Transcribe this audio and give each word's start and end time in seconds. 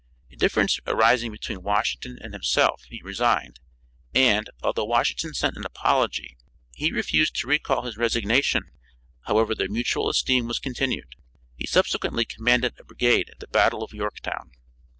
A 0.31 0.35
difference 0.35 0.79
arising 0.87 1.31
between 1.31 1.61
Washington 1.61 2.17
and 2.21 2.33
himself 2.33 2.85
he 2.89 3.03
resigned 3.03 3.59
and, 4.15 4.49
although 4.63 4.83
Washington 4.85 5.35
sent 5.35 5.55
an 5.55 5.63
apology, 5.63 6.37
he 6.73 6.91
refused 6.91 7.35
to 7.35 7.47
recall 7.47 7.83
his 7.83 7.97
resignation 7.97 8.71
however 9.27 9.53
their 9.53 9.69
mutual 9.69 10.09
esteem 10.09 10.47
was 10.47 10.57
continued. 10.57 11.13
He 11.55 11.67
subsequently 11.67 12.25
commanded 12.25 12.79
a 12.79 12.83
brigade 12.83 13.29
at 13.29 13.41
the 13.41 13.47
battle 13.47 13.83
of 13.83 13.93
Yorktown. 13.93 14.49